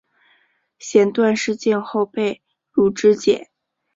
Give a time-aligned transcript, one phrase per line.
[0.79, 3.51] 弦断矢尽后被俘支解。